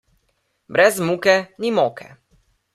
Brez 0.77 0.97
muke 1.09 1.37
ni 1.59 1.71
moke. 1.79 2.11